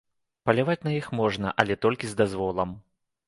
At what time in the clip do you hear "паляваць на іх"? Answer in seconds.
0.49-1.09